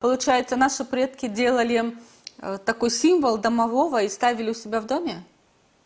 Получается, 0.00 0.56
наши 0.56 0.86
предки 0.86 1.28
делали 1.28 1.94
э, 2.40 2.56
такой 2.64 2.90
символ 2.90 3.36
домового 3.36 4.02
и 4.02 4.08
ставили 4.08 4.50
у 4.50 4.54
себя 4.54 4.80
в 4.80 4.86
доме? 4.86 5.22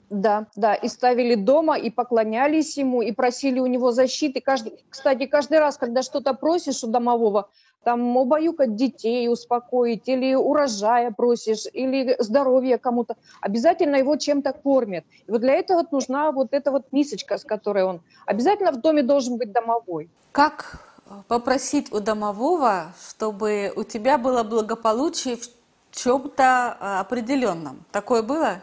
Да, 0.08 0.46
да, 0.54 0.74
и 0.74 0.86
ставили 0.86 1.34
дома, 1.34 1.76
и 1.76 1.90
поклонялись 1.90 2.78
ему, 2.78 3.02
и 3.02 3.10
просили 3.10 3.58
у 3.58 3.66
него 3.66 3.90
защиты. 3.90 4.40
Каждый, 4.40 4.84
кстати, 4.88 5.26
каждый 5.26 5.58
раз, 5.58 5.76
когда 5.76 6.02
что-то 6.02 6.32
просишь 6.32 6.84
у 6.84 6.86
домового, 6.86 7.48
там 7.82 8.16
убаюкать 8.16 8.76
детей, 8.76 9.28
успокоить, 9.28 10.08
или 10.08 10.32
урожая 10.34 11.10
просишь, 11.10 11.66
или 11.72 12.14
здоровье 12.20 12.78
кому-то, 12.78 13.16
обязательно 13.40 13.96
его 13.96 14.14
чем-то 14.14 14.52
кормят. 14.52 15.04
И 15.26 15.32
вот 15.32 15.40
для 15.40 15.54
этого 15.54 15.84
нужна 15.90 16.30
вот 16.30 16.52
эта 16.52 16.70
вот 16.70 16.92
мисочка, 16.92 17.36
с 17.36 17.44
которой 17.44 17.82
он... 17.82 18.00
Обязательно 18.26 18.70
в 18.70 18.80
доме 18.80 19.02
должен 19.02 19.38
быть 19.38 19.50
домовой. 19.50 20.08
Как 20.30 20.93
попросить 21.28 21.92
у 21.92 22.00
домового, 22.00 22.92
чтобы 23.08 23.72
у 23.76 23.84
тебя 23.84 24.18
было 24.18 24.42
благополучие 24.42 25.36
в 25.36 25.48
чем-то 25.90 26.76
а, 26.80 27.00
определенном? 27.00 27.84
Такое 27.92 28.22
было? 28.22 28.62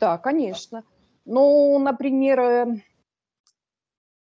Да, 0.00 0.18
конечно. 0.18 0.84
Ну, 1.24 1.78
например, 1.78 2.40
э, 2.40 2.80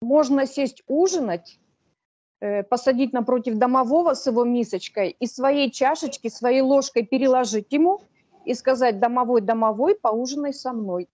можно 0.01 0.45
сесть 0.45 0.83
ужинать, 0.87 1.59
э, 2.39 2.63
посадить 2.63 3.13
напротив 3.13 3.57
домового 3.57 4.13
с 4.13 4.25
его 4.27 4.45
мисочкой 4.45 5.09
и 5.19 5.27
своей 5.27 5.71
чашечки, 5.71 6.29
своей 6.29 6.61
ложкой 6.61 7.05
переложить 7.05 7.71
ему 7.71 8.01
и 8.45 8.53
сказать 8.53 8.99
«домовой, 8.99 9.41
домовой, 9.41 9.95
поужинай 9.95 10.53
со 10.53 10.71
мной» 10.71 11.09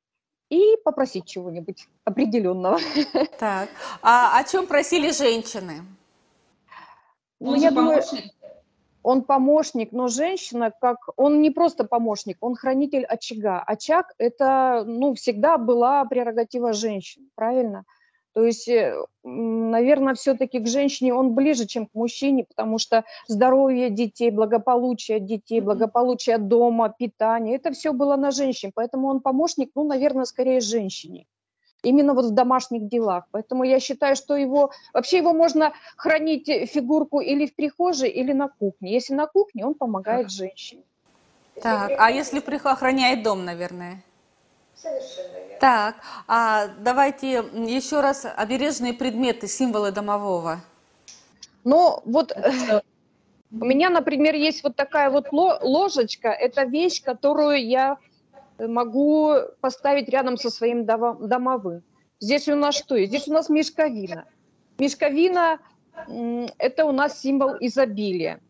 и 0.50 0.78
попросить 0.84 1.26
чего-нибудь 1.26 1.88
определенного. 2.06 2.80
Так, 3.40 3.70
а 4.02 4.38
о 4.38 4.44
чем 4.44 4.68
просили 4.68 5.12
женщины? 5.12 5.84
Ну, 7.40 7.56
я 7.56 7.72
думаю, 7.72 8.02
он 9.04 9.24
помощник, 9.24 9.92
но 9.92 10.08
женщина, 10.08 10.72
как 10.72 10.98
он 11.18 11.42
не 11.42 11.52
просто 11.52 11.84
помощник, 11.84 12.38
он 12.40 12.56
хранитель 12.56 13.04
очага. 13.04 13.62
Очаг– 13.62 14.13
это, 14.18 14.84
ну, 14.88 15.13
всегда 15.13 15.58
была 15.58 16.05
прерогатива 16.05 16.72
женщин, 16.72 17.30
правильно? 17.35 17.84
То 18.34 18.43
есть, 18.45 18.67
э, 18.67 18.95
наверное, 19.23 20.15
все-таки 20.15 20.59
к 20.59 20.67
женщине 20.67 21.13
он 21.13 21.34
ближе, 21.35 21.67
чем 21.67 21.85
к 21.85 21.93
мужчине, 21.93 22.45
потому 22.45 22.79
что 22.79 23.03
здоровье 23.27 23.89
детей, 23.89 24.31
благополучие 24.31 25.20
детей, 25.20 25.62
благополучие 25.62 26.39
дома, 26.39 26.89
питание– 26.89 27.55
это 27.57 27.71
все 27.71 27.93
было 27.93 28.15
на 28.15 28.31
женщине. 28.31 28.71
Поэтому 28.73 29.07
он 29.07 29.21
помощник, 29.21 29.71
ну, 29.76 29.84
наверное, 29.84 30.26
скорее 30.26 30.61
женщине 30.61 31.26
именно 31.84 32.13
вот 32.13 32.26
в 32.26 32.31
домашних 32.31 32.87
делах. 32.87 33.26
Поэтому 33.31 33.65
я 33.65 33.79
считаю, 33.79 34.15
что 34.15 34.37
его, 34.37 34.71
вообще 34.93 35.17
его 35.17 35.34
можно 35.34 35.73
хранить 35.98 36.49
э, 36.49 36.65
фигурку 36.65 37.20
или 37.20 37.45
в 37.45 37.55
прихожей, 37.55 38.09
или 38.09 38.31
на 38.34 38.48
кухне. 38.48 38.93
Если 38.93 39.13
на 39.13 39.27
кухне, 39.27 39.65
он 39.65 39.73
помогает 39.73 40.31
женщине. 40.31 40.84
Так, 41.61 41.91
а 41.98 42.09
если 42.09 42.39
охраняет 42.39 43.21
дом, 43.23 43.45
наверное? 43.45 44.01
Совершенно 44.84 45.37
верно. 45.37 45.59
Так, 45.62 45.95
а 46.27 46.67
давайте 46.79 47.31
еще 47.53 48.01
раз 48.01 48.26
обережные 48.26 48.93
предметы, 48.93 49.48
символы 49.48 49.91
домового. 49.91 50.59
Ну, 51.63 52.01
вот 52.03 52.34
э, 52.34 52.81
у 53.49 53.65
меня, 53.65 53.89
например, 53.89 54.35
есть 54.35 54.61
вот 54.61 54.76
такая 54.76 55.09
вот 55.09 55.27
ложечка. 55.31 56.29
Это 56.29 56.63
вещь, 56.63 57.01
которую 57.01 57.65
я 57.65 57.98
могу 58.59 59.35
поставить 59.61 60.09
рядом 60.09 60.35
со 60.35 60.49
своим 60.49 60.85
домовым. 60.85 61.81
Здесь 62.20 62.49
у 62.49 62.55
нас 62.55 62.76
что? 62.76 63.01
Здесь 63.01 63.29
у 63.29 63.34
нас 63.34 63.48
мешковина. 63.48 64.25
Мешковина– 64.79 65.59
это 66.57 66.84
у 66.84 66.91
нас 66.91 67.22
символ 67.22 67.56
изобилия. 67.61 68.41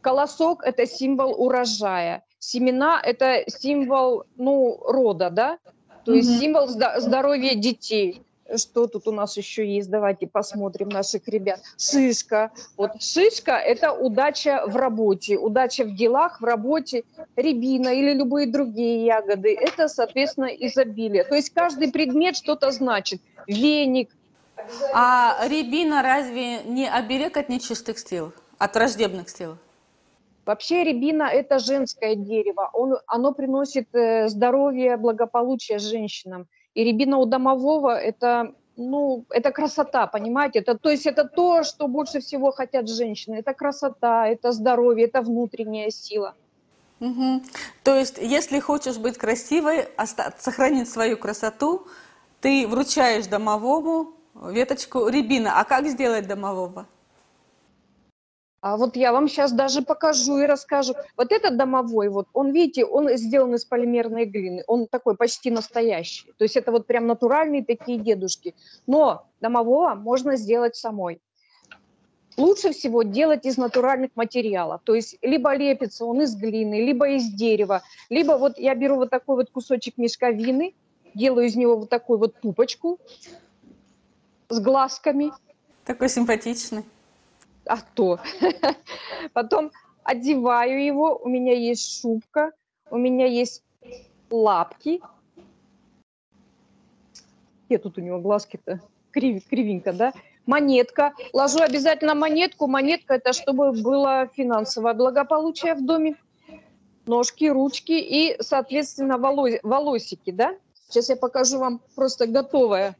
Колосок– 0.00 0.62
это 0.64 0.86
символ 0.86 1.34
урожая. 1.38 2.24
Семена– 2.38 2.98
это 3.04 3.44
символ 3.46 4.24
ну, 4.36 4.78
рода, 4.86 5.28
да? 5.28 5.58
То 6.04 6.12
есть 6.12 6.40
символ 6.40 6.68
здоровья 6.68 7.54
детей 7.54 8.22
что 8.56 8.86
тут 8.86 9.08
у 9.08 9.12
нас 9.12 9.36
еще 9.36 9.66
есть, 9.66 9.90
давайте 9.90 10.26
посмотрим 10.26 10.88
наших 10.88 11.26
ребят. 11.28 11.60
Шишка. 11.78 12.50
Вот 12.76 13.02
шишка– 13.02 13.52
это 13.52 13.92
удача 13.92 14.64
в 14.66 14.76
работе, 14.76 15.38
удача 15.38 15.84
в 15.84 15.94
делах, 15.94 16.40
в 16.40 16.44
работе. 16.44 17.04
Рябина 17.36 17.88
или 17.88 18.14
любые 18.14 18.46
другие 18.46 19.04
ягоды– 19.04 19.56
это, 19.60 19.88
соответственно, 19.88 20.46
изобилие. 20.46 21.24
То 21.24 21.34
есть 21.34 21.50
каждый 21.50 21.90
предмет 21.90 22.36
что-то 22.36 22.70
значит. 22.70 23.20
Веник. 23.46 24.10
А 24.94 25.38
рябина 25.48 26.02
разве 26.02 26.62
не 26.64 26.88
оберег 26.88 27.36
от 27.36 27.48
нечистых 27.48 27.98
сил, 27.98 28.32
от 28.58 28.74
враждебных 28.74 29.28
сил? 29.28 29.56
Вообще 30.44 30.84
рябина– 30.84 31.22
это 31.32 31.58
женское 31.58 32.16
дерево. 32.16 32.68
Он, 32.72 32.96
оно 33.06 33.32
приносит 33.32 33.94
э, 33.94 34.28
здоровье, 34.28 34.96
благополучие 34.96 35.78
женщинам. 35.78 36.46
И 36.74 36.84
рябина 36.84 37.18
у 37.18 37.26
домового– 37.26 37.96
это, 38.00 38.54
ну, 38.76 39.24
это 39.30 39.52
красота, 39.52 40.06
понимаете? 40.06 40.58
Это, 40.58 40.76
то 40.76 40.90
есть 40.90 41.06
это 41.06 41.24
то, 41.24 41.62
что 41.62 41.86
больше 41.86 42.18
всего 42.18 42.50
хотят 42.50 42.88
женщины. 42.88 43.36
Это 43.36 43.54
красота, 43.54 44.26
это 44.26 44.50
здоровье, 44.52 45.06
это 45.06 45.22
внутренняя 45.22 45.90
сила. 45.90 46.34
Угу. 46.98 47.42
То 47.84 47.94
есть, 47.94 48.18
если 48.18 48.58
хочешь 48.60 48.98
быть 48.98 49.18
красивой, 49.18 49.86
сохранить 50.38 50.88
свою 50.88 51.16
красоту, 51.16 51.86
ты 52.40 52.66
вручаешь 52.66 53.26
домовому 53.26 54.14
веточку 54.34 55.08
рябина. 55.08 55.60
А 55.60 55.64
как 55.64 55.86
сделать 55.86 56.26
домового? 56.26 56.86
А 58.62 58.76
вот 58.76 58.94
я 58.94 59.12
вам 59.12 59.26
сейчас 59.26 59.50
даже 59.50 59.82
покажу 59.82 60.38
и 60.38 60.46
расскажу. 60.46 60.94
Вот 61.16 61.32
этот 61.32 61.56
домовой, 61.56 62.08
вот 62.08 62.28
он, 62.32 62.52
видите, 62.52 62.84
он 62.84 63.08
сделан 63.16 63.56
из 63.56 63.64
полимерной 63.64 64.24
глины. 64.24 64.62
Он 64.68 64.86
такой 64.86 65.16
почти 65.16 65.50
настоящий. 65.50 66.32
То 66.38 66.44
есть 66.44 66.56
это 66.56 66.70
вот 66.70 66.86
прям 66.86 67.08
натуральные 67.08 67.64
такие 67.64 67.98
дедушки. 67.98 68.54
Но 68.86 69.26
домового 69.40 69.96
можно 69.96 70.36
сделать 70.36 70.76
самой. 70.76 71.20
Лучше 72.36 72.70
всего 72.70 73.02
делать 73.02 73.44
из 73.46 73.56
натуральных 73.56 74.12
материалов. 74.14 74.80
То 74.84 74.94
есть 74.94 75.18
либо 75.22 75.56
лепится 75.56 76.04
он 76.04 76.22
из 76.22 76.36
глины, 76.36 76.86
либо 76.86 77.08
из 77.08 77.34
дерева, 77.34 77.82
либо 78.10 78.34
вот 78.34 78.58
я 78.58 78.76
беру 78.76 78.94
вот 78.94 79.10
такой 79.10 79.34
вот 79.34 79.50
кусочек 79.50 79.98
мешковины, 79.98 80.76
делаю 81.14 81.46
из 81.46 81.56
него 81.56 81.76
вот 81.76 81.90
такую 81.90 82.20
вот 82.20 82.40
пупочку 82.40 83.00
с 84.48 84.60
глазками. 84.60 85.32
Такой 85.84 86.08
симпатичный 86.08 86.84
а 87.66 87.78
то. 87.94 88.18
Потом 89.32 89.70
одеваю 90.04 90.84
его, 90.84 91.16
у 91.22 91.28
меня 91.28 91.54
есть 91.54 92.00
шубка, 92.00 92.52
у 92.90 92.96
меня 92.96 93.26
есть 93.26 93.62
лапки. 94.30 95.00
Где 97.66 97.78
тут 97.78 97.98
у 97.98 98.00
него 98.00 98.20
глазки-то? 98.20 98.80
Крив, 99.10 99.46
кривенько, 99.48 99.92
да? 99.92 100.12
Монетка. 100.46 101.12
Ложу 101.32 101.60
обязательно 101.60 102.14
монетку. 102.14 102.66
Монетка– 102.66 103.14
это 103.16 103.32
чтобы 103.32 103.72
было 103.72 104.28
финансовое 104.34 104.94
благополучие 104.94 105.74
в 105.74 105.84
доме. 105.84 106.16
Ножки, 107.06 107.48
ручки 107.48 107.92
и, 107.92 108.36
соответственно, 108.40 109.18
волосики, 109.18 110.30
да? 110.30 110.56
Сейчас 110.88 111.08
я 111.08 111.16
покажу 111.16 111.58
вам 111.58 111.80
просто 111.94 112.26
готовое 112.26 112.96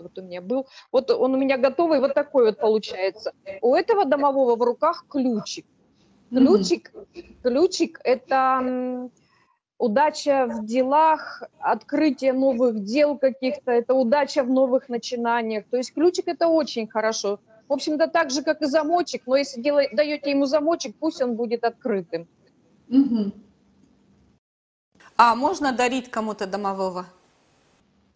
вот 0.00 0.18
у 0.18 0.22
меня 0.22 0.40
был. 0.40 0.66
Вот 0.92 1.10
он 1.10 1.34
у 1.34 1.36
меня 1.36 1.58
готовый, 1.58 2.00
вот 2.00 2.14
такой 2.14 2.46
вот 2.46 2.58
получается. 2.58 3.32
У 3.60 3.74
этого 3.74 4.04
домового 4.04 4.56
в 4.56 4.62
руках 4.62 5.06
ключик. 5.08 5.66
Ключик, 6.30 6.90
mm-hmm. 6.92 7.42
ключик– 7.42 8.00
это 8.04 9.10
удача 9.78 10.46
в 10.46 10.64
делах, 10.66 11.42
открытие 11.58 12.32
новых 12.32 12.82
дел 12.82 13.18
каких-то, 13.18 13.70
это 13.70 13.94
удача 13.94 14.42
в 14.42 14.50
новых 14.50 14.88
начинаниях. 14.88 15.64
То 15.70 15.76
есть 15.76 15.92
ключик– 15.92 16.24
это 16.28 16.48
очень 16.48 16.88
хорошо. 16.88 17.38
В 17.68 17.72
общем-то, 17.72 18.08
так 18.08 18.30
же, 18.30 18.42
как 18.42 18.62
и 18.62 18.66
замочек, 18.66 19.22
но 19.26 19.36
если 19.36 19.60
делай, 19.60 19.88
даете 19.92 20.30
ему 20.30 20.46
замочек, 20.46 20.96
пусть 20.98 21.22
он 21.22 21.34
будет 21.34 21.64
открытым. 21.64 22.26
Угу. 22.88 23.32
А 25.16 25.34
можно 25.34 25.72
дарить 25.72 26.10
кому-то 26.10 26.46
домового? 26.46 27.06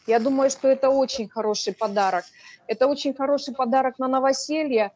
Я 0.09 0.21
думаю, 0.21 0.49
что 0.49 0.69
это 0.69 0.89
очень 0.89 1.29
хороший 1.29 1.75
подарок. 1.75 2.25
Это 2.67 2.87
очень 2.87 3.13
хороший 3.13 3.55
подарок 3.55 3.99
на 3.99 4.09
новоселье. 4.09 4.93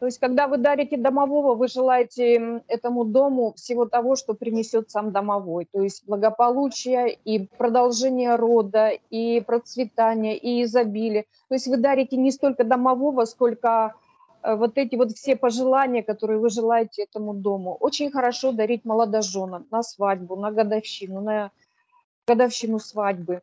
То 0.00 0.06
есть, 0.06 0.18
когда 0.18 0.48
вы 0.48 0.56
дарите 0.56 0.96
домового, 0.96 1.54
вы 1.54 1.68
желаете 1.68 2.62
этому 2.66 3.04
дому 3.04 3.52
всего 3.54 3.86
того, 3.86 4.16
что 4.16 4.34
принесет 4.34 4.90
сам 4.90 5.12
домовой. 5.12 5.68
То 5.72 5.80
есть 5.80 6.04
благополучие 6.08 7.16
и 7.24 7.46
продолжение 7.56 8.34
рода, 8.34 8.88
и 9.10 9.40
процветание, 9.40 10.36
и 10.36 10.64
изобилие. 10.64 11.26
То 11.48 11.54
есть 11.54 11.68
вы 11.68 11.76
дарите 11.76 12.16
не 12.16 12.32
столько 12.32 12.64
домового, 12.64 13.26
сколько 13.26 13.94
э, 14.42 14.56
вот 14.56 14.76
эти 14.76 14.96
вот 14.96 15.12
все 15.12 15.36
пожелания, 15.36 16.02
которые 16.02 16.40
вы 16.40 16.50
желаете 16.50 17.04
этому 17.04 17.32
дому. 17.32 17.76
Очень 17.78 18.10
хорошо 18.10 18.50
дарить 18.50 18.84
молодоженам 18.84 19.68
на 19.70 19.84
свадьбу, 19.84 20.34
на 20.34 20.50
годовщину, 20.50 21.20
на 21.20 21.52
годовщину 22.26 22.80
свадьбы. 22.80 23.42